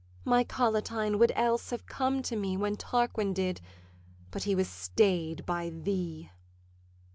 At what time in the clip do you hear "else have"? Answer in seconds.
1.35-1.85